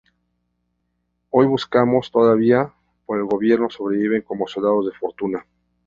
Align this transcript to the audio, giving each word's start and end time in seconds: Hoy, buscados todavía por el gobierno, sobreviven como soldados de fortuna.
Hoy, 1.29 1.45
buscados 1.45 2.09
todavía 2.09 2.73
por 3.05 3.19
el 3.19 3.25
gobierno, 3.25 3.69
sobreviven 3.69 4.23
como 4.23 4.47
soldados 4.47 4.87
de 4.87 4.93
fortuna. 4.97 5.45